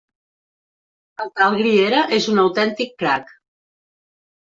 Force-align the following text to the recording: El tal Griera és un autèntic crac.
El 1.25 1.29
tal 1.41 1.59
Griera 1.61 2.01
és 2.19 2.33
un 2.35 2.45
autèntic 2.49 2.99
crac. 3.07 3.33